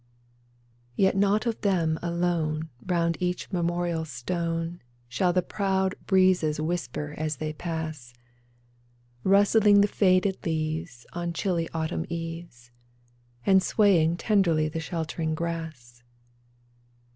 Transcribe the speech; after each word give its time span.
Yet 0.95 1.15
not 1.15 1.45
of 1.45 1.61
them 1.61 1.99
alone 2.01 2.69
Round 2.87 3.17
each 3.19 3.51
memorial 3.51 4.03
stone 4.03 4.81
Shall 5.07 5.31
the 5.31 5.43
proud 5.43 5.93
breezes 6.07 6.59
whisper 6.59 7.13
as 7.19 7.35
they 7.35 7.53
pass, 7.53 8.11
Rustling 9.23 9.81
the 9.81 9.87
faded 9.87 10.43
leaves 10.43 11.05
On 11.13 11.33
chilly 11.33 11.69
autumn 11.71 12.07
eves, 12.09 12.71
And 13.45 13.61
swaying 13.61 14.17
tenderly 14.17 14.67
the 14.67 14.79
sheltering 14.79 15.35
grass 15.35 16.01